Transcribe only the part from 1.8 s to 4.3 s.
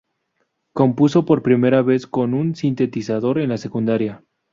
vez con un sintetizador en la secundaria.